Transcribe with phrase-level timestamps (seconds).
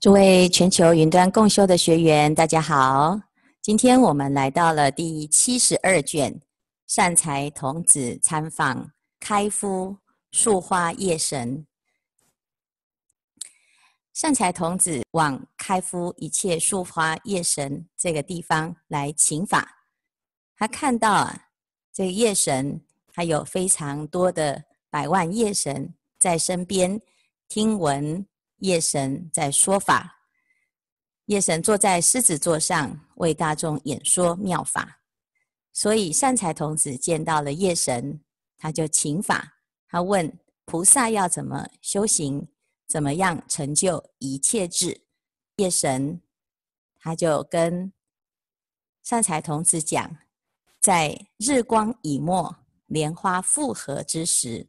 [0.00, 3.20] 诸位全球云端共修的学员，大家好。
[3.60, 6.40] 今天我们来到了第七十二卷，
[6.86, 9.96] 善财童子参访开敷
[10.30, 11.66] 树花夜神。
[14.14, 19.84] 善财童子往开敷一切树花夜神这个地方来请法，
[20.56, 21.48] 他看到啊，
[21.92, 22.80] 这个夜神
[23.12, 27.00] 还有非常多的百万夜神在身边
[27.48, 28.24] 听闻。
[28.58, 30.24] 夜神在说法，
[31.26, 35.00] 夜神坐在狮子座上为大众演说妙法，
[35.72, 38.20] 所以善财童子见到了夜神，
[38.56, 39.58] 他就请法，
[39.88, 42.48] 他问菩萨要怎么修行，
[42.86, 45.02] 怎么样成就一切智？
[45.56, 46.20] 夜神
[46.98, 47.92] 他就跟
[49.02, 50.16] 善财童子讲，
[50.80, 52.56] 在日光已没、
[52.86, 54.68] 莲花复合之时，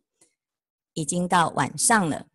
[0.93, 2.27] 已经到晚上了。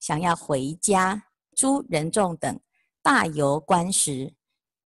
[0.00, 2.58] 想要回家，诸人众等
[3.02, 4.34] 罢游观时，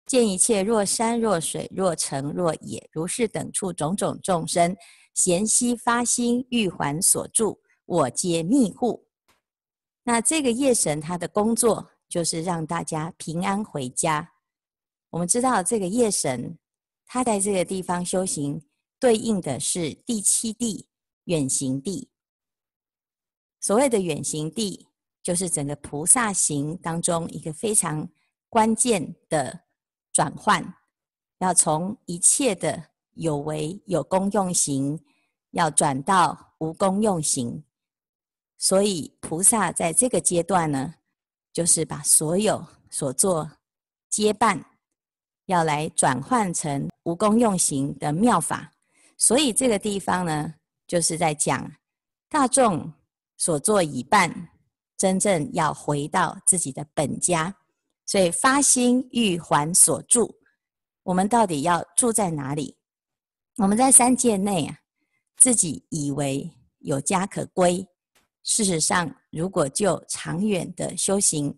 [0.08, 4.76] 见一切若山若水若城若野，如是等处种种众生，
[5.14, 9.08] 咸悉发心欲还所住，我皆密护。
[10.04, 14.34] 那这个夜神他的工作就是让大家平安回家。
[15.12, 16.58] 我们知道这个夜神，
[17.06, 18.62] 他在这个地方修行，
[19.00, 20.88] 对应的是第七地
[21.26, 22.10] 远行地。
[23.60, 24.88] 所谓的远行地。
[25.24, 28.10] 就是整个菩萨行当中一个非常
[28.50, 29.62] 关键的
[30.12, 30.76] 转换，
[31.40, 35.00] 要从一切的有为有功用行，
[35.52, 37.64] 要转到无功用行。
[38.58, 40.96] 所以菩萨在这个阶段呢，
[41.54, 43.50] 就是把所有所做
[44.10, 44.64] 皆办，
[45.46, 48.74] 要来转换成无功用行的妙法。
[49.18, 51.74] 所以这个地方呢，就是在讲
[52.28, 52.94] 大众
[53.38, 54.50] 所做已办。
[55.04, 57.54] 真正要回到自己的本家，
[58.06, 60.34] 所以发心欲还所住。
[61.04, 62.78] 我们到底要住在哪里？
[63.58, 64.80] 我们在三界内啊，
[65.36, 67.86] 自己以为有家可归。
[68.44, 71.54] 事实上，如果就长远的修行、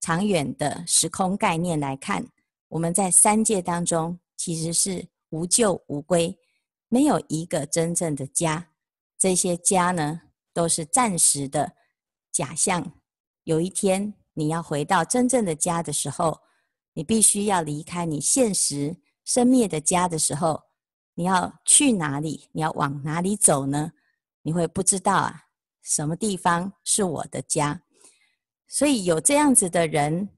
[0.00, 2.26] 长远的时空概念来看，
[2.68, 6.38] 我们在三界当中其实是无救无归，
[6.88, 8.70] 没有一个真正的家。
[9.18, 10.22] 这些家呢，
[10.54, 11.74] 都是暂时的。
[12.38, 12.92] 假象，
[13.42, 16.38] 有一天你要回到真正的家的时候，
[16.92, 20.62] 你必须要离开你现实生灭的家的时候，
[21.14, 22.48] 你要去哪里？
[22.52, 23.90] 你要往哪里走呢？
[24.42, 25.46] 你会不知道啊，
[25.82, 27.82] 什么地方是我的家？
[28.68, 30.28] 所以有这样子的人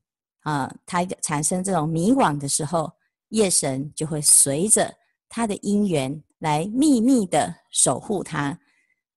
[0.45, 2.91] 啊，他产生这种迷惘的时候，
[3.29, 4.97] 夜神就会随着
[5.29, 8.59] 他的因缘来秘密的守护他。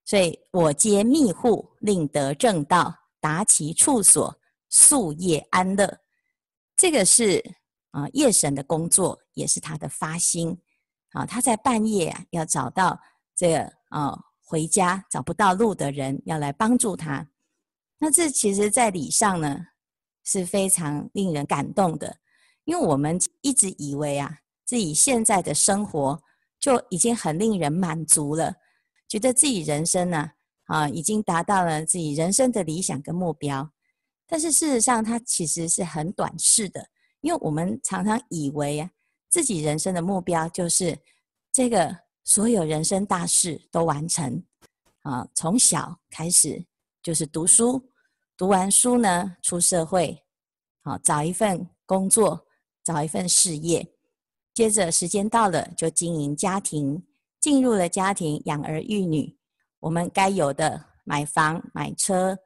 [0.06, 4.38] 所以我皆密护，令得正道，达其处所，
[4.69, 6.00] 宿夜安乐。
[6.75, 7.41] 这个是
[7.91, 10.58] 啊，夜神的工作，也是他的发心
[11.12, 11.25] 啊。
[11.25, 13.00] 他在半夜啊，要找到
[13.34, 17.30] 这个啊回家找不到路的人，要来帮助他。
[18.00, 19.68] 那这其实，在理上呢，
[20.25, 22.18] 是非常令人感动的，
[22.66, 26.22] 因为我们一直以为啊，自己现在的生活
[26.59, 28.53] 就已经很令人满足了。
[29.13, 30.31] 觉得自己人生呢，
[30.66, 33.72] 啊，已经达到了自己人生的理想跟目标，
[34.25, 36.84] 但是事实上，它其实是很短视的，
[37.22, 38.90] 因为我们常常以为啊，
[39.29, 40.97] 自己人生的目标就是
[41.52, 44.44] 这个所有人生大事都完成，
[45.03, 46.66] 啊，从小开始
[47.03, 47.88] 就是读书，
[48.35, 50.23] 读完书呢，出社会，
[50.81, 52.47] 好，找一份工作，
[52.84, 53.88] 找一份事业，
[54.56, 57.06] 接着时间到了就经营家庭。
[57.44, 59.38] 进入了家庭，养儿育女，
[59.81, 62.38] 我们该有的买房买车，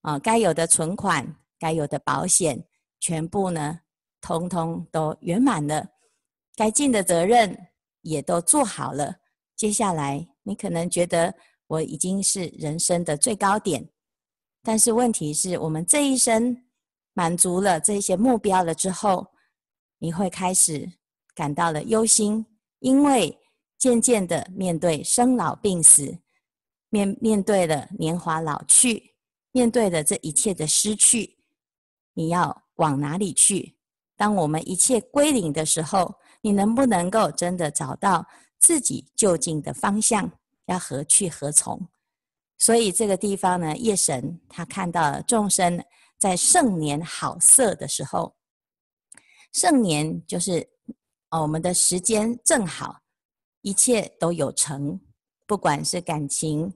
[0.00, 2.66] 啊，该有的存款，该有的保险，
[2.98, 3.78] 全部呢，
[4.20, 5.86] 通通都圆满了。
[6.56, 7.56] 该尽的责任
[8.00, 9.14] 也都做好了。
[9.54, 11.32] 接下来，你可能觉得
[11.68, 13.88] 我已经是人生的最高点，
[14.64, 16.64] 但是问题是我们这一生
[17.12, 19.24] 满足了这些目标了之后，
[19.98, 20.94] 你会开始
[21.32, 22.44] 感到了忧心，
[22.80, 23.38] 因为。
[23.82, 26.16] 渐渐的面对生老病死，
[26.88, 29.16] 面面对了年华老去，
[29.50, 31.36] 面对了这一切的失去，
[32.14, 33.74] 你要往哪里去？
[34.16, 38.24] 当我们一切归零的时候，你能不能够真的找到
[38.56, 40.30] 自己究竟的方向？
[40.66, 41.88] 要何去何从？
[42.58, 45.84] 所以这个地方呢，夜神他看到了众生
[46.18, 48.36] 在盛年好色的时候，
[49.52, 50.70] 盛年就是
[51.30, 53.01] 哦，我们的时间正好。
[53.62, 55.00] 一切都有成，
[55.46, 56.72] 不管是感情、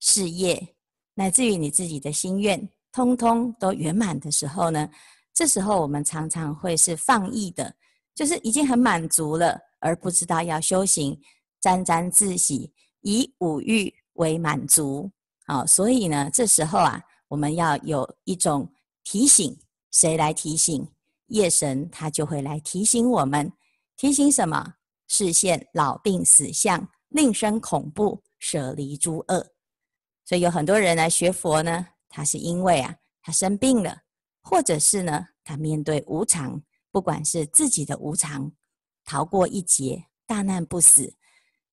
[0.00, 0.74] 事业，
[1.14, 4.88] 乃至于你自己的心愿，通通都圆满的时候呢，
[5.34, 7.74] 这时候我们常常会是放逸的，
[8.14, 11.20] 就是已经很满足了，而不知道要修行，
[11.60, 15.10] 沾沾自喜，以五欲为满足。
[15.46, 19.58] 好，所以呢，这时候啊，我们要有一种提醒，
[19.90, 20.86] 谁来提醒？
[21.28, 23.52] 夜神他就会来提醒我们，
[23.96, 24.74] 提醒什么？
[25.08, 29.44] 视现老病死相，令生恐怖，舍离诸恶。
[30.24, 34.02] 所以有很多人来学佛呢，他是因为啊，他生病了，
[34.42, 36.62] 或者是呢，他面对无常，
[36.92, 38.52] 不管是自己的无常，
[39.04, 41.12] 逃过一劫，大难不死，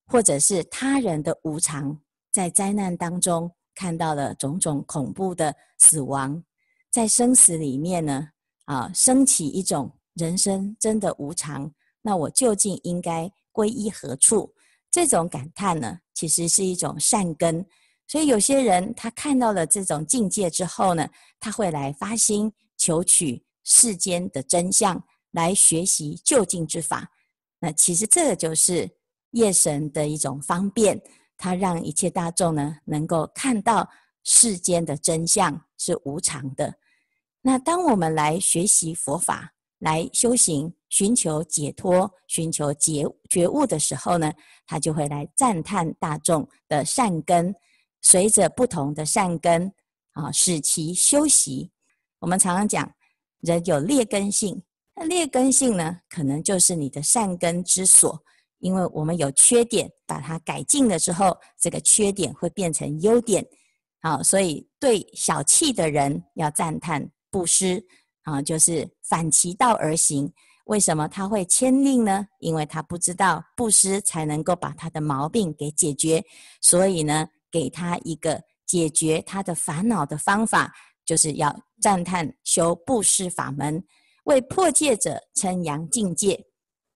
[0.07, 6.43] 或者是他人的无常，在灾难当中看到了种种恐怖的死亡，
[6.89, 8.29] 在生死里面呢。
[8.65, 11.71] 啊，升起一种人生真的无常，
[12.05, 14.53] 那我究竟应该皈依何处？
[14.91, 17.65] 这种感叹呢，其实是一种善根。
[18.07, 21.09] 所以有些人他看到了这种境界之后呢，
[21.39, 27.09] 他会来发心求取世间的真相，来学习究竟之法。
[27.59, 28.87] 那其实这个就是
[29.31, 31.01] 夜神的一种方便，
[31.35, 33.89] 他让一切大众呢能够看到
[34.23, 36.75] 世间的真相是无常的。
[37.41, 39.54] 那当我们来学习佛法、
[39.85, 44.33] 来修行、寻求解脱、寻求觉觉悟的时候呢，
[44.65, 47.53] 他就会来赞叹大众的善根，
[48.01, 49.71] 随着不同的善根
[50.13, 51.69] 啊，使其修习。
[52.17, 52.91] 我们常常讲，
[53.41, 54.59] 人有劣根性，
[54.95, 58.19] 那劣根性呢，可能就是你的善根之所。
[58.57, 63.45] 因为我们有缺点，把它改进了之后，这个缺点会变成优点。
[64.01, 67.07] 好，所以对小气的人要赞叹。
[67.29, 67.85] 布施
[68.25, 70.31] 啊，就是反其道而行。
[70.65, 72.27] 为什么他会迁令呢？
[72.39, 76.23] 因为他不知道布施才能够把他的毛病给解决，
[76.59, 80.73] 所以呢，给他一个解决他的烦恼的方法，
[81.05, 83.83] 就是要赞叹修布施法门，
[84.23, 86.43] 为破戒者称扬境界。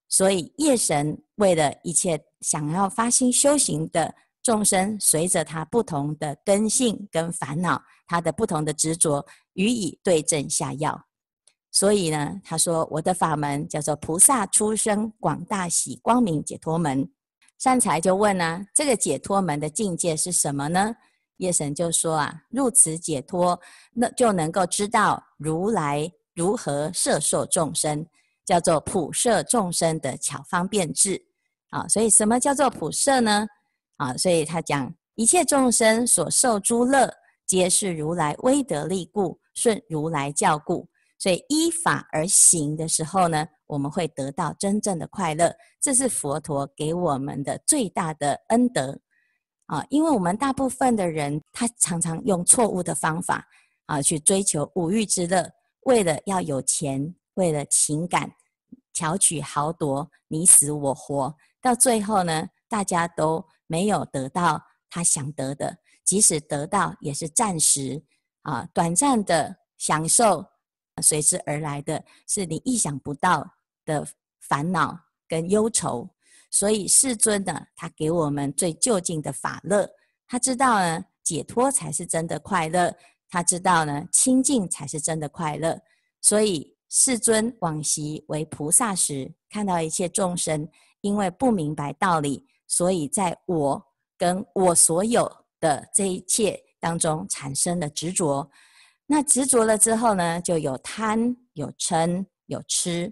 [0.08, 4.12] 所以夜神为了一切想要发心修行的
[4.42, 9.24] 众生，随着他不同的根性跟烦恼，他的不同的执着。
[9.54, 11.00] 予以对症下药，
[11.72, 17.10] 所以呢，他说我的法门叫做菩萨出生广大喜光明解脱门。
[17.58, 20.96] 善财就问呢、啊，这个解脱门的境界是什么呢？
[21.38, 23.60] 夜神就说啊，入此解脱，
[23.94, 28.06] 那就能够知道如来如何摄受众生，
[28.46, 31.22] 叫做普摄众生的巧方便智。
[31.70, 33.48] 啊，所以什么叫做普摄呢？
[33.98, 37.14] 啊，所以他讲一切众生所受诸乐，
[37.46, 39.40] 皆是如来威德力故。
[39.56, 40.88] 顺如来教故，
[41.20, 45.54] 所以依法而行的时候呢，我们会得到真正的快乐。
[45.80, 49.00] 这是佛陀给我们的最大的恩德
[49.68, 49.86] 啊！
[49.90, 53.46] 因为我们大部分的人，他常常用错误的方法
[53.86, 55.52] 啊去追求五欲之乐，
[55.82, 58.32] 为了要有钱，为了情感，
[58.94, 68.02] 巧取豪夺，你死我活，到最后呢，大家都没有得到他想得的，即使得到，也是暂时。
[68.44, 70.44] 啊，短暂的享受，
[71.02, 73.56] 随之而来的是你意想不到
[73.86, 74.08] 的
[74.40, 76.10] 烦恼跟忧愁。
[76.52, 79.90] 所以世尊呢，他给我们最究竟的法乐，
[80.28, 82.96] 他知道呢，解脱才是真的快乐，
[83.28, 85.80] 他知道呢，清净才是真的快乐。
[86.22, 90.68] 所以世尊往昔为菩萨时，看到一切众生
[91.02, 93.86] 因为不明白道理，所以在我
[94.18, 96.64] 跟我所有的这一切。
[96.82, 98.50] 当中产生了执着，
[99.12, 103.12] 那执着了之后呢，就有贪、有嗔、有痴，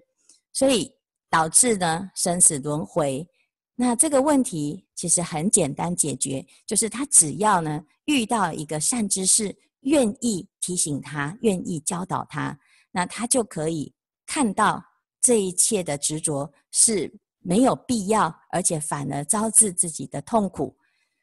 [0.52, 0.94] 所以
[1.28, 3.28] 导致呢生死轮回。
[3.74, 12.56] 那这个问题其实很简单解决，就是他只要呢遇到一个善知识，愿意提醒他，愿意教导他，
[12.92, 13.92] 那他就可以
[14.24, 14.80] 看到
[15.20, 20.76] 这一切的执着是没有必要，而且反而招致自己的痛苦。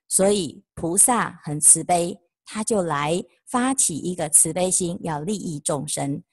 [0.10, 2.20] 所以菩萨很慈悲。
[2.46, 6.24] 他就来发起一个慈悲心，要利益众生。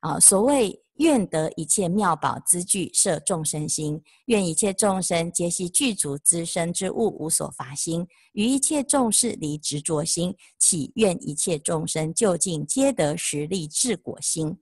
[0.00, 8.06] 啊，所谓愿得一切妙宝资具摄众生心，愿一切众生皆系具足资身之物，无所乏心。
[8.32, 14.58] 于一切众事离执着心，祈愿一切众生究竟皆得实力智果心。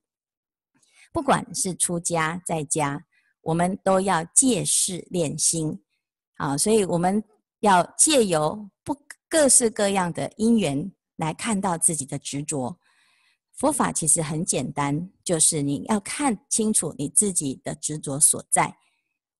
[1.12, 3.04] 不管是出家在家，
[3.42, 5.82] 我们都要借事练心。
[6.36, 7.22] 啊，所以我们
[7.58, 8.96] 要借由不。
[9.32, 12.78] 各式各样的因缘来看到自己的执着，
[13.54, 18.76] 佛法其实很简单，就是你要看清楚你自己的执着所在。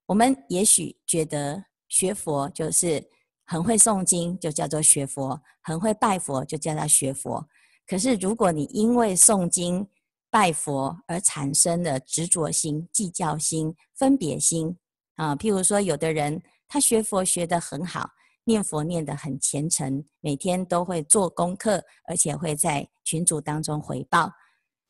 [0.07, 3.07] 我们也许觉得学佛就是
[3.45, 7.47] 很会诵经，就叫做学佛；很会拜佛，就叫他学佛。
[7.87, 9.87] 可是如果你因为诵经
[10.31, 14.75] 拜佛而产生的执着心、计较心、分别心
[15.17, 15.37] 啊。
[15.37, 18.09] 譬如说，有的人他学佛学得很好，
[18.45, 24.31] 念佛念得很虔诚，每天都会做功课，而且会在群组当中回报。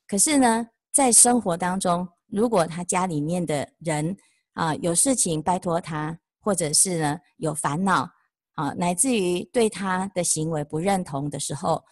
[0.07, 4.17] 可是呢，在生活当中，如果他家里面的人
[4.55, 8.09] 啊有事情拜托他，或者是呢有烦恼
[8.55, 11.85] 啊，乃至于对他的行为不认同的时候，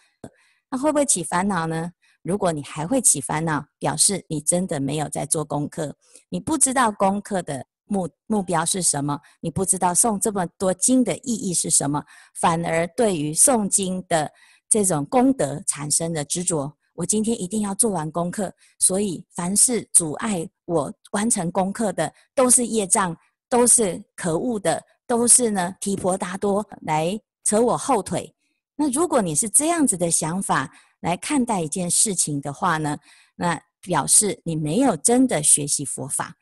[0.69, 1.91] 那会不会起烦恼呢？
[2.23, 5.95] 如果你还会起烦恼，表示你真的没有在做功课，
[6.29, 12.01] 你不知道功课的目目标是什么，你不知道诵这么多经的意义是什么，
[12.39, 14.31] 反而对于诵经的
[14.69, 16.73] 这种功德产生的执着。
[16.93, 23.15] 我今天一定要做完功课，所以凡是阻碍我完成功课的，都是业障，
[23.49, 28.33] 都是可恶的，都是呢提婆达多来扯我后腿。
[28.77, 30.71] 那如果你是这样子的想法
[31.01, 32.97] 来看待一件事情的话呢，
[33.35, 36.35] 那表示你没有真的学习佛法。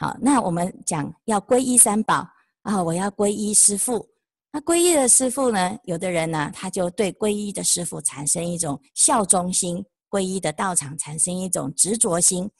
[0.00, 2.26] 好，那我们讲要皈依三宝
[2.62, 4.08] 啊，我要皈依师父。
[4.50, 5.78] 那皈依的师父呢？
[5.84, 12.50] 有的人呢，他就对皈依的师父产生一种效忠心，皈依的道场产生一种执着心。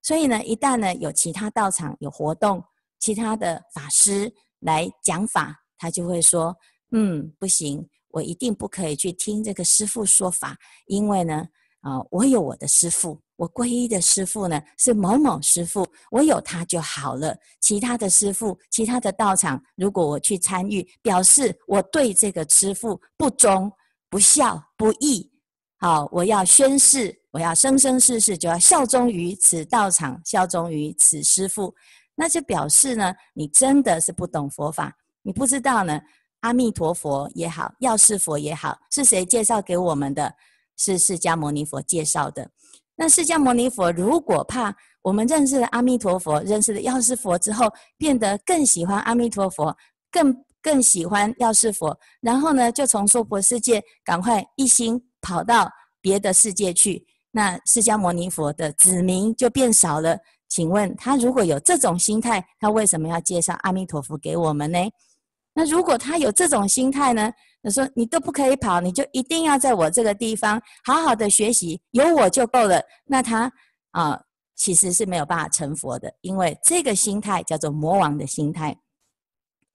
[0.00, 2.64] 所以呢，一旦呢有其他道场有活动，
[2.98, 6.56] 其他的法师来讲法，他就会说
[6.92, 11.46] ：“嗯，不行，我一定不可以去听这个师父说法，因为呢，
[11.82, 17.36] 啊，我有我的师父。”我皈依的师父呢，是某某师父，我有他就好了。
[17.60, 23.70] 其他的师父、其他的道场，如果我去参与，表示我对这个师父不忠、
[24.10, 25.30] 不孝、不义。
[25.76, 31.72] 好，我要宣誓，我要生生世世就要效忠于此道场，效忠于此师父。
[32.16, 34.92] 那就表示呢，你真的是不懂佛法，
[35.22, 36.00] 你不知道呢，
[36.40, 40.34] 阿弥陀佛也好，药师佛也好，是谁介绍给我们的？
[40.80, 42.48] 是释迦牟尼佛介绍的。
[43.00, 49.76] 那释迦牟尼佛如果怕我们认识了阿弥陀佛，认识了药师佛之后，变得更喜欢阿弥陀佛，
[50.10, 60.18] 更更喜欢药师佛，然后呢，就从娑婆世界赶快一心跑到别的世界去，那释迦牟尼佛的子民就变少了。
[60.48, 64.78] 请问他如果有这种心态，他为什么要介绍阿弥陀佛给我们呢？
[65.54, 67.30] 那如果他有这种心态呢？
[67.62, 73.50] 他说：“你都不可以跑，你就一定要在我这个地方好好的学习，有我就够了。”那他
[73.90, 74.20] 啊，
[74.54, 78.78] 其实是没有办法成佛的，因为这个心态叫做魔王的心态。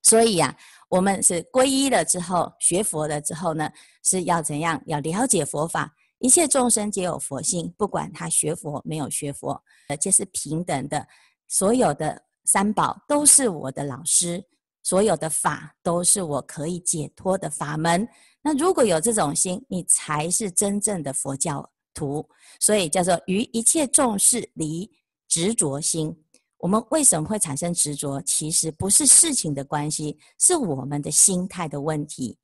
[0.01, 0.55] 所以呀、
[0.89, 3.69] 我们是皈依了之后，学佛了之后呢，
[4.03, 4.81] 是要怎样？
[4.85, 11.05] 要了解佛法，一切众生皆有佛性，不管他学佛没有学佛，而且是平等的。
[11.47, 14.43] 所有的三宝都是我的老师。
[14.83, 18.07] 所有的法都是我可以解脱的法门。
[18.41, 22.27] 那如果有这种心，你才是真正的佛教徒。
[22.59, 24.91] 所以叫做于一切众事离
[25.27, 26.15] 执着心。
[26.57, 28.21] 我们为什么会产生执着？
[28.21, 32.37] 其实不是事情的关系，是我们的心态的问题。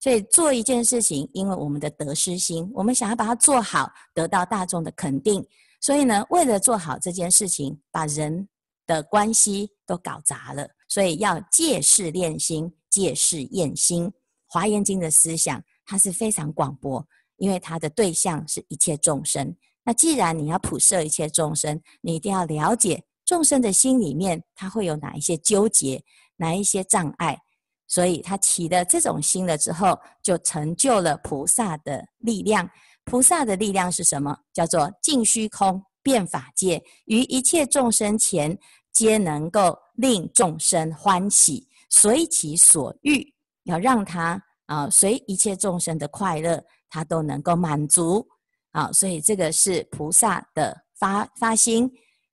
[0.00, 5.44] 所以做一件事情，因为我们的得失心，我们想要把它做好，得到大众的肯定。
[5.80, 8.48] 所以呢，为了做好这件事情，把人
[8.86, 10.68] 的关系都搞砸了。
[10.88, 14.12] 所以要借事练心，借事验心。
[14.46, 19.56] 华严经的思想，它是非常广博，因为它的对象是一切众生。
[19.82, 26.04] 那既然你要普摄一切众生，你一定要了解众生的心里面，它会有哪一些纠结，
[26.36, 27.38] 哪一些障碍。
[27.86, 32.68] 所以他起了这种心了之后，就成就了菩萨的力量。
[33.04, 34.38] 菩萨的力量是什么？
[34.54, 38.56] 叫做尽虚空，遍法界，于一切众生前。
[38.92, 43.34] 皆能够令众生欢喜，随其所欲，
[43.64, 48.24] 要让他啊随一切众生的快乐，他都能够满足
[48.70, 48.92] 啊。
[48.92, 51.90] 所以这个是菩萨的发发心。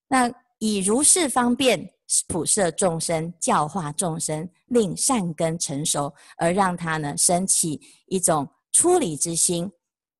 [0.07, 1.83] 那以如是方便
[2.27, 9.67] 普摄众生，教化众生，令善根成熟，而让他呢生起一种出离之心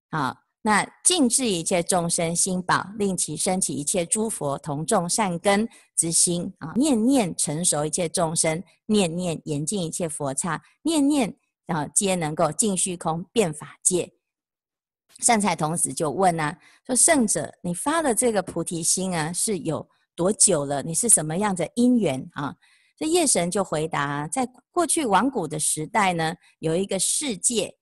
[0.10, 0.36] 啊。
[0.64, 6.72] 那尽治一切众生心宝，令其生起一切诸佛同种善根之心啊！
[6.76, 14.14] 念念成熟一切众生，念念严净一切佛刹，念念啊皆能够尽虚空变法界。
[15.18, 20.84] 善财童子就问啊，说圣者，你发的这个菩提心啊，是有多久了？
[20.84, 22.56] 你是什么样的因缘啊？
[22.96, 27.76] 这夜神就回答，在过去往古的时代呢，有一个世界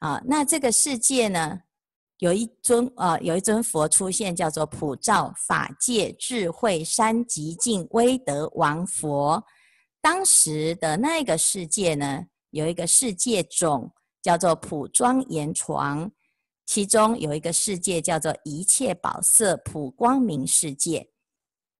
[0.00, 1.60] 啊，那这个世界呢？
[2.18, 9.44] 有一尊、呃，有一尊佛出现，叫做普照法界智慧三极净威德王佛。
[10.00, 13.92] 当时的那个世界呢，有一个世界种
[14.22, 16.10] 叫做普庄严床。
[16.64, 21.08] 其中有一个世界叫做一切宝色普光明世界，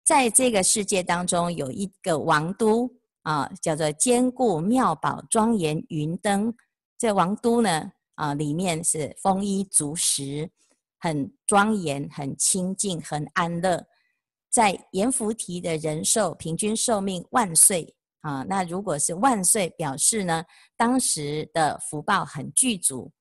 [0.04, 2.88] 在这个世界当中有一个王都
[3.22, 6.54] 啊，叫做坚固妙宝庄严云灯。
[6.96, 10.50] 这王都呢啊，里面是丰衣足食，
[10.98, 13.86] 很庄严、很清净、很安乐。
[14.50, 20.44] 在阎浮提的人寿平均寿命万岁啊，那如果是万岁，表示呢
[20.76, 23.12] 当时的福报很具足。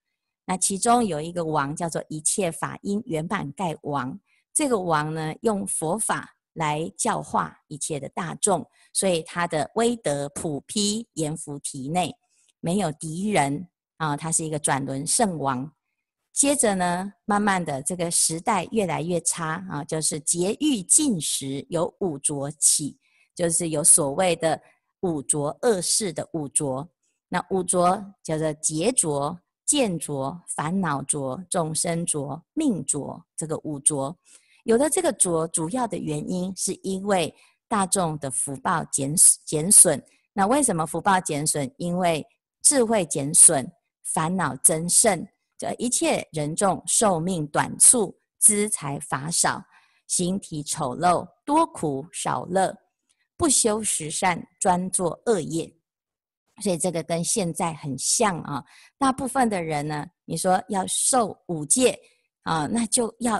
[0.45, 4.19] 那其中有一个王叫做一切法因圆满盖王，
[4.53, 12.15] 这个王呢用佛法来教化一切的大众，所以他的威德普披阎浮提内，
[12.61, 15.71] 没有敌人啊，他是一个转轮圣王。
[16.33, 22.97] 接着呢，慢慢的这个时代越来越差啊，就是劫欲尽时有五浊起，
[23.33, 24.61] 就是有所谓的
[25.01, 26.89] 五浊恶世的五浊。
[27.29, 29.39] 那五浊叫做劫浊。
[29.65, 34.15] 见浊、烦恼浊、众生浊、命浊，这个五浊，
[34.63, 37.35] 有了这个浊，主要的原因是因为
[37.67, 39.99] 大众的福报减减损。
[40.33, 41.73] 那为什么福报减损？
[41.77, 42.23] 因为
[42.61, 43.71] 智慧减损，
[44.13, 49.63] 烦恼增盛，这一切人众寿命短促，资财法少，
[50.07, 52.75] 形体丑陋，多苦少乐，
[53.35, 55.71] 不修十善，专做恶业。
[56.61, 58.63] 所以这个跟现在很像啊，
[58.97, 61.99] 大部分的人呢，你说要受五戒
[62.43, 63.35] 啊，那就要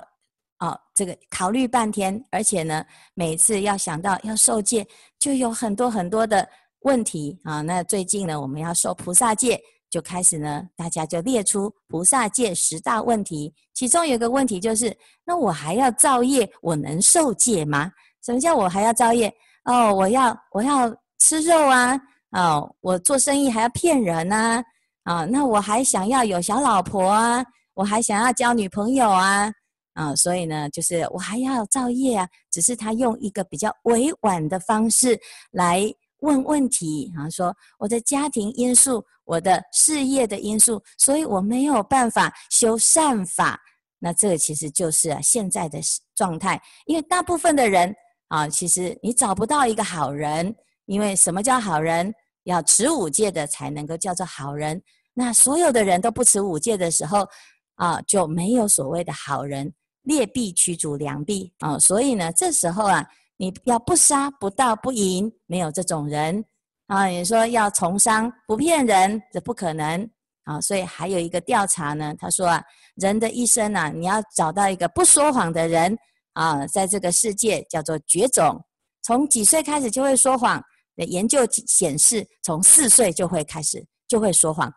[0.57, 4.85] 啊这个考虑半天，而且呢，每次要想到要受戒，
[5.17, 6.45] 就有很多很多的
[6.79, 7.61] 问题啊。
[7.61, 9.61] 那最近呢，我们要受菩萨戒，
[9.95, 17.89] 就开始呢，大家就列出菩萨戒十大问题，其中有一个问题就是，那我还要造业，我能受戒吗？
[18.21, 19.33] 什么叫我还要造业？
[19.63, 21.97] 哦，我要我要吃肉啊。
[22.31, 24.61] 哦，我做生意还要骗人呐！
[25.03, 27.41] 啊，啊，那我还想要有小老婆啊，
[27.73, 29.49] 我还想要交女朋友啊，
[29.93, 35.17] 啊，所以呢，就是我还要造业啊，只是他用一个比较委婉的方式
[35.51, 43.59] 来问问题啊，说我的家庭因素，我的事业的因素，所以我没有办法修善法。
[43.99, 45.79] 那这个其实就是啊现在的
[46.15, 47.93] 状态，因为大部分的人
[48.27, 52.13] 啊，其实你找不到一个好人，因为什么叫好人？
[52.43, 54.79] 要持五戒的才能够叫做好人。
[55.15, 57.27] 那所有的人都不持五戒的时候，
[57.75, 59.73] 啊，就没有所谓的好人。
[60.03, 63.03] 劣币驱逐良币啊，所以呢，这时候啊，
[63.37, 66.43] 你要不杀不盗不淫，没有这种人
[66.87, 67.05] 啊。
[67.05, 70.09] 你说要从商不骗人，这不可能
[70.43, 70.59] 啊。
[70.61, 72.63] 所以还有一个调查呢，他说啊，
[72.95, 75.97] 人的一生啊，你要找到一个不说谎的人
[76.33, 78.63] 啊，在这个世界叫做绝种，
[79.01, 80.63] 从几岁开始就会说谎。
[80.97, 84.73] 研究显示，从四岁就会开始就会说谎，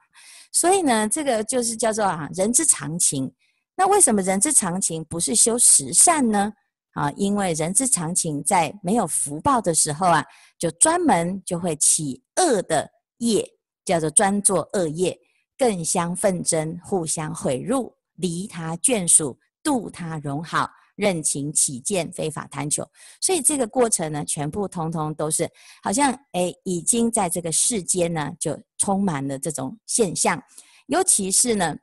[0.50, 3.32] 所以呢，这个就是叫做啊人之常情。
[3.76, 6.52] 那为什么人之常情不是修十善呢？
[6.98, 10.24] 啊，因为人之常情在没有福报的时候啊，
[10.58, 13.48] 就专门就会起恶的业，
[13.84, 15.16] 叫做专做恶业，
[15.56, 20.68] 更相纷争，互相毁辱，离他眷属，度他荣好。
[20.96, 22.84] 任情起见，非法贪求，
[23.20, 25.48] 所以这个过程呢，全部通通都是
[25.80, 30.42] 好像诶，已经在这个世间呢，就充满了这种现象。
[30.88, 31.76] 尤其是呢，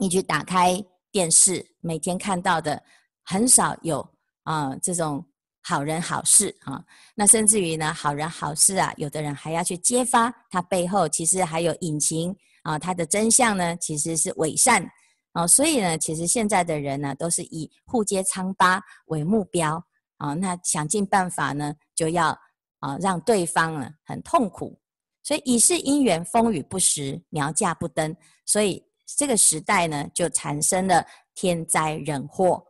[0.00, 2.82] 你去打开电视，每天看到的
[3.22, 4.04] 很少有
[4.42, 5.24] 啊、呃、这种
[5.62, 6.82] 好人好事啊。
[7.14, 14.88] 那甚至于呢，好人好事啊，有的人还要去揭发他背后其实还有隐情啊，他的真相呢，其实是伪善。
[15.34, 19.82] 哦，所以呢，其实现在的人呢，都是以互揭疮疤为目标
[20.18, 20.34] 啊。
[20.34, 22.38] 那想尽办法呢，就要
[22.80, 24.78] 啊让对方呢很痛苦。
[25.22, 28.14] 所以以是因缘，风雨不时，苗稼不登。
[28.44, 31.02] 所以这个时代呢，就产生了
[31.34, 32.62] 天灾人祸，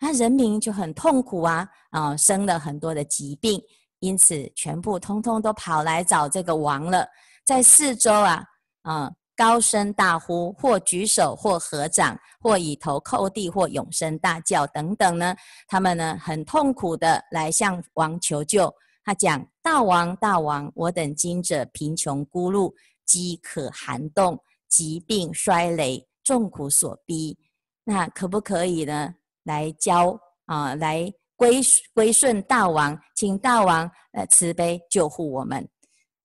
[0.00, 3.62] 那人民就很痛苦啊啊，生了很多的疾病，
[4.00, 7.06] 因此全部通通都跑来找这个王了，
[7.44, 8.42] 在四周啊
[8.82, 9.12] 啊。
[9.36, 15.34] 高声大呼，或举手，或合掌，或以头叩地，或永声大叫，等等呢？
[15.66, 18.70] 他们呢很痛苦的来向王求救。
[19.02, 22.74] 他讲：大王，大王，我等今者贫穷孤露，
[23.06, 27.38] 饥渴寒冻，疾病衰羸，众苦所逼。
[27.82, 29.14] 那可不可以呢？
[29.50, 31.60] 来教啊，来归
[31.92, 35.68] 归顺大王，请大王呃慈悲救护我们。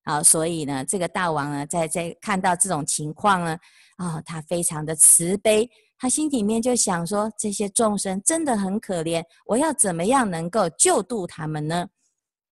[0.04, 3.58] 好，所以呢，这个大王呢，在在看到这种情况呢，
[3.98, 11.88] 啊、他非常的慈悲，他心里面就想说，这些众生真的很可怜，我要怎么样能够救度他们呢？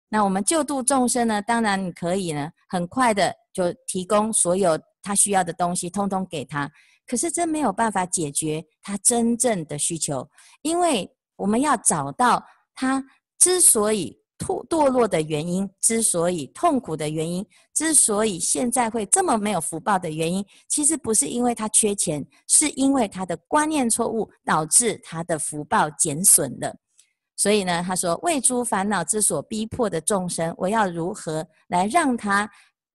[0.09, 6.71] 那我们救度众生呢，当然你可以呢，很快的就提供所有他需要的东西，通通给他。
[7.07, 10.29] 可是真没有办法解决他真正的需求，
[10.63, 13.05] 因为我们要找到他
[13.39, 26.75] 之所以堕堕落的原因，之所以痛苦的原因，之所以现在会这么没有福报的原因，其实不是因为他缺钱，是因为他的观念错误导致他的福报减损了。
[27.37, 32.47] 所以呢，他说：“为诸烦恼之所逼迫的众生，我要如何来让他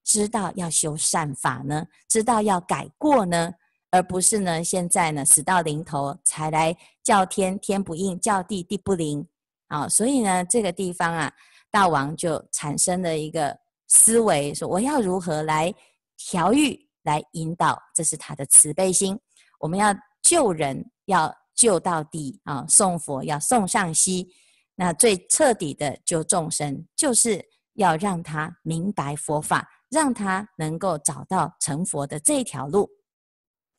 [0.05, 1.85] 知道要修善法呢？
[2.07, 3.51] 知道要改过呢？
[3.91, 9.27] 而不是呢，现在呢死到临头才来叫天，天不应；叫地，地不灵。”
[9.67, 11.31] 啊，所以呢，这个地方啊，
[11.71, 15.73] 大王就产生了一个思维，说我要如何来
[16.17, 19.19] 调御、来引导，这是他的慈悲心。
[19.59, 22.63] 我们要救人，要救到底啊！
[22.67, 24.29] 送佛要送上西，
[24.75, 32.89] 那最彻底的救众生，就是要让他明白佛法，让他能够找到成佛的这条路。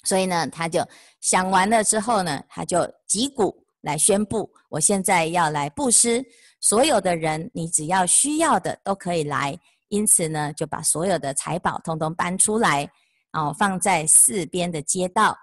[0.04, 0.86] 所以呢，他就
[1.20, 3.64] 想完了之后呢，他就击鼓。
[3.82, 6.20] 来宣布，我现在要来布施，
[6.60, 9.56] 所有的人，你只要需要的都可以来。
[9.88, 12.90] 因此呢，就把所有的财宝通通搬出来，
[13.34, 15.36] 哦，放在四边的街道，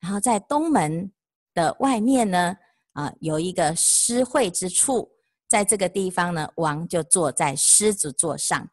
[0.00, 1.12] 然后在东门
[1.52, 2.56] 的外面呢，
[2.94, 5.06] 啊，有一个施惠之处，
[5.46, 8.66] 在这个地方呢，王就坐在狮子座上。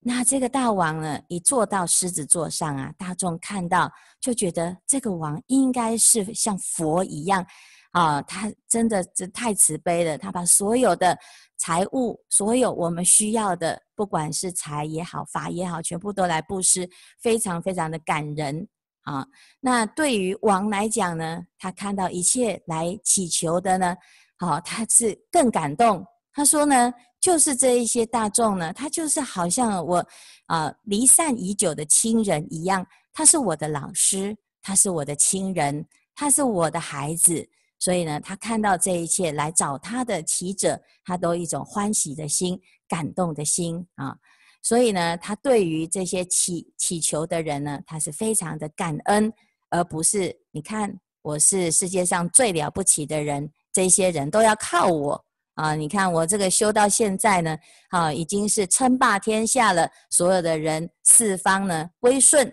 [0.00, 7.46] 那这个大王呢，一坐到狮子座上啊，大众看到就觉得这个王应该是像佛一样。
[7.92, 10.16] 啊，他真的是太慈悲了。
[10.16, 11.18] 他把所有的
[11.56, 16.88] 财物，所有我们需要的，不管是财也好，法也好，全部都来布施，
[17.20, 18.68] 非常非常的感人
[19.02, 19.26] 啊。
[19.58, 23.96] 那对于王来讲呢，他看到一切来祈求的呢，
[24.38, 26.06] 好，他是更感动。
[26.32, 30.06] 他说呢，就是这一些大众呢，他就是好像我
[30.46, 37.48] 啊离散已久的亲人一样，他是我的老师，他是我的亲人，他是我的孩子。
[37.78, 44.16] 所以呢，他看到这一切来找他的祈者，他都一种欢喜的心、感动的心啊。
[44.62, 49.32] 所以呢，他对于这些祈祈求的人呢，他是非常的感恩，
[49.70, 55.24] 而不是你看我是世界上最了不起的人，这些人都要靠我
[55.60, 55.74] 啊。
[55.74, 57.58] 你看我这个修到现在呢，
[57.90, 62.52] 啊，已经是称霸天下了，所有的人四方呢归顺。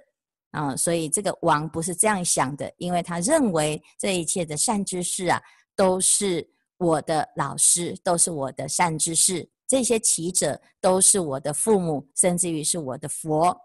[0.52, 5.39] 啊，所以这个王不是这样想的，因为他认为这一切的善知识啊，
[5.76, 13.56] 都是我的老师，都是我的善知识，这些起者都是我的父母，甚至于是我的佛。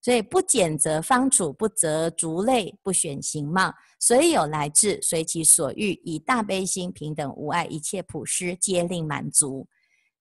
[0.00, 9.66] 所以不拣择方处，不择族类，不选形貌，随有来至，随其所欲，以大悲心平等无碍，一切普施，皆令满足。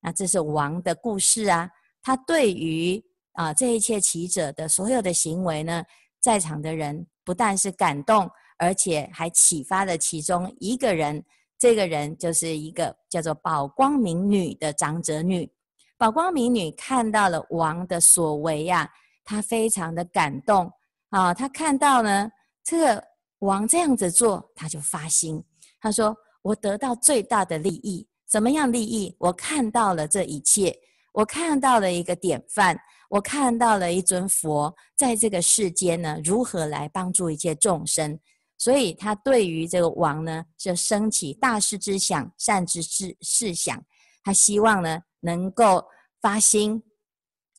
[0.01, 1.69] 那这是王的故事啊，
[2.01, 5.83] 他对于啊这一切祈者的所有的行为呢，
[6.19, 11.23] 在场的人不但是感动，而且还启发了其中一个人。
[11.59, 15.51] 这个人就是一个叫做宝光明女的长者女。
[15.97, 18.87] 宝光明女看到了王的所为呀，
[19.25, 20.71] 她非常的感动
[21.09, 21.33] 啊。
[21.33, 22.29] 她看到呢，
[22.63, 23.03] 这个
[23.39, 25.43] 王这样子做，他就发心。
[25.79, 29.15] 他说：“我得到最大的利益，怎么样利益？
[29.19, 30.75] 我看到了这一切，
[31.13, 32.77] 我看到了一个典范。”
[33.09, 38.19] 我看到了一尊佛在这个世间呢，如何来帮助一切众生，
[38.57, 43.81] 所以他对于这个王呢，就升起大士之想、善知识事想，
[44.25, 45.81] 他希望呢能够
[46.19, 46.83] 发心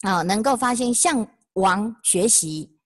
[0.02, 2.77] 啊，能够发心向王学习。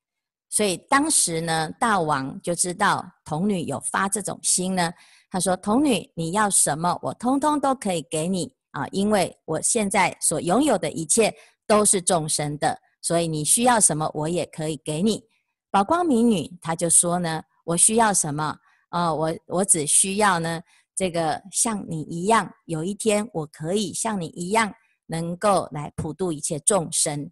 [0.53, 4.93] 所以当时呢，大王就知道童女有发这种心呢，
[5.31, 11.35] 他说：“童女，你要什么，我通通都可以给你啊，因为我现在所拥有的一切。”
[11.65, 15.25] 都是众生的，所以你需要什么，我也可以给你。
[15.71, 18.59] 宝光明女她就说呢，我需要什么？
[18.91, 20.61] 啊、我我只需要呢，
[20.95, 24.75] 这个像你一样，有一天我可以像你一样，
[25.07, 27.31] 能够来普度一切众生。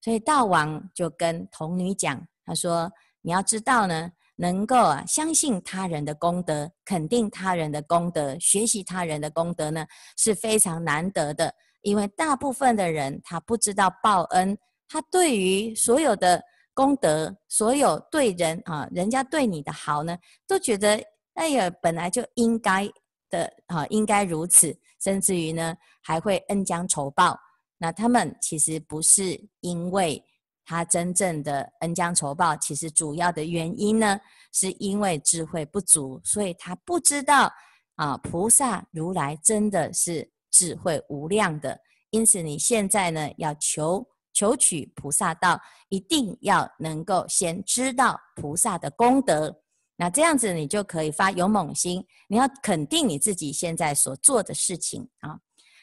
[0.00, 9.84] 所以大王就跟童女讲，他说：你要知道呢，能够啊相信他人的功德，肯定他人的功德，学习他人的功德呢，
[10.16, 11.52] 是非常难得的。
[11.82, 14.56] 因为大部分的人他不知道报恩，
[14.88, 21.02] 他对于所有的功德，所有对人啊，人家对你的好呢，都觉得
[21.34, 22.88] 哎呀，本来就应该
[23.28, 27.38] 的啊，应该如此，甚至于呢，还会恩将仇报。
[27.78, 30.22] 那他们其实不是因为
[30.66, 34.20] 他真正的恩将仇报，其实主要的原因呢，
[34.52, 37.50] 是因为智慧不足，所以他不知道
[37.94, 40.30] 啊，菩萨如来真的是。
[40.48, 49.54] 智慧无量的，因此你现在呢，要求求取菩萨道，一定要能够先知道菩萨的功德。
[49.98, 55.38] 那这样子你就可以发勇猛心，你要肯定你自己现在所做的事情啊。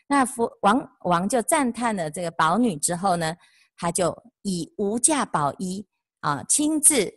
[0.07, 3.35] 那佛王王就赞叹了这个宝女之后呢，
[3.83, 5.85] 他就以无价宝衣
[6.21, 7.13] 啊，亲自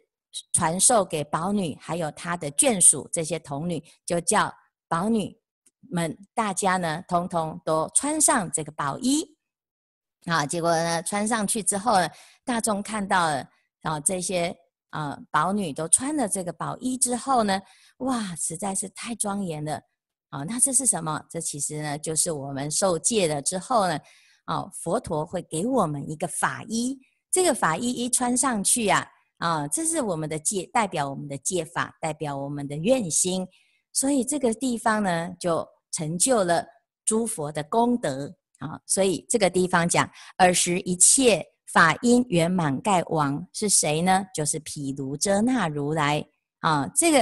[0.52, 4.52] 传授给宝女，还有她的眷属这些童女，就叫
[4.88, 5.38] 宝女
[5.88, 9.36] 们大家呢，通通都穿上这个宝衣
[10.24, 10.44] 啊。
[10.44, 12.10] 结果呢，穿上去之后呢，
[12.44, 13.48] 大众看到了
[13.82, 14.52] 啊，这些
[14.90, 17.62] 啊宝女都穿了这个宝衣之后呢，
[17.98, 19.80] 哇，实在是太庄严了。
[20.30, 21.24] 啊，那这是什么？
[21.30, 23.96] 这其实呢，就是我们受戒了之后呢，
[24.46, 26.98] 哦，佛陀会给我们一个法衣。
[27.30, 29.06] 这个法衣一穿上去啊，
[29.38, 33.46] 啊，这是我们的戒，代表我们的戒法，代表我们的愿心。
[33.92, 36.64] 所以这个地方呢，就成就了
[37.04, 38.80] 诸佛的功德啊。
[38.86, 44.24] 所以这个地方讲，尔时一切法衣圆满盖王是谁呢？
[44.34, 46.24] 就是毗卢遮那如来
[46.60, 46.86] 啊。
[46.94, 47.20] 这个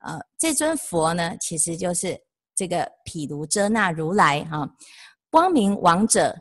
[0.00, 2.20] 呃，这尊佛呢，其实就是。
[2.56, 4.64] 这个毗卢遮那如来哈，
[5.28, 6.32] 光明王者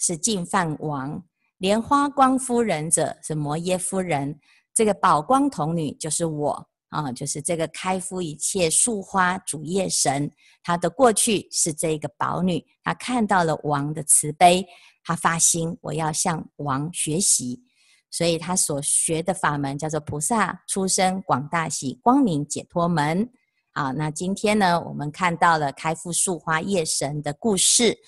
[0.00, 1.22] 是净饭王，
[1.58, 4.40] 莲花光夫人者是摩耶夫人，
[4.74, 10.28] 这个宝光童女就是我啊，就是这个开敷一切树花主业神，
[10.62, 14.66] 她的过去是这个宝女，她看到了王的慈悲，
[15.04, 17.62] 她发心我要向王学习，
[18.10, 23.30] 所以她所学的法门叫做菩萨出生广大喜光明解脱门。
[23.72, 27.98] 好，那今天呢，我们看到了开敷树花业神的故事。